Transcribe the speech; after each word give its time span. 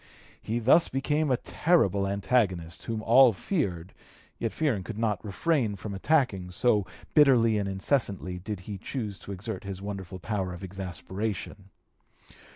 He 0.41 0.57
thus 0.57 0.89
became 0.89 1.29
a 1.29 1.37
terrible 1.37 2.07
antagonist, 2.07 2.85
whom 2.85 3.03
all 3.03 3.33
feared, 3.33 3.93
yet 4.39 4.51
fearing 4.51 4.83
could 4.83 4.97
not 4.97 5.23
refrain 5.23 5.75
from 5.75 5.93
attacking, 5.93 6.49
so 6.49 6.87
bitterly 7.13 7.59
and 7.59 7.69
incessantly 7.69 8.39
did 8.39 8.61
he 8.61 8.79
choose 8.79 9.19
to 9.19 9.31
exert 9.31 9.63
his 9.63 9.79
wonderful 9.79 10.17
power 10.17 10.53
of 10.55 10.63
exasperation. 10.63 11.65